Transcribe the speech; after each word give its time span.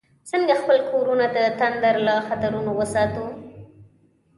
څنګه 0.31 0.53
خپل 0.61 0.77
کورونه 0.91 1.25
د 1.35 1.37
تندر 1.59 1.95
له 2.07 2.15
خطرونو 2.27 2.71
وساتو؟ 2.79 3.25